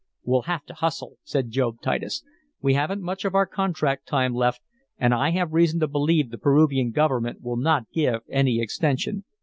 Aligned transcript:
"We'll 0.23 0.41
have 0.49 0.65
to 0.65 0.73
hustle," 0.73 1.17
said 1.21 1.51
Job 1.51 1.79
Titus. 1.79 2.23
"We 2.59 2.73
haven't 2.73 3.03
much 3.03 3.23
of 3.23 3.35
our 3.35 3.45
contract 3.45 4.07
time 4.07 4.33
left, 4.33 4.63
and 4.97 5.13
I 5.13 5.29
have 5.29 5.53
reason 5.53 5.79
to 5.81 5.87
believe 5.87 6.31
the 6.31 6.39
Peruvian 6.39 6.89
government 6.89 7.43
will 7.43 7.55
not 7.57 7.91
give 7.93 8.21
any 8.27 8.59
extension. 8.59 9.25